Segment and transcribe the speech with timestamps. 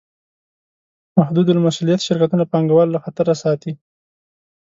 [1.19, 3.71] محدودالمسوولیت شرکتونه پانګهوال له خطره ساتي.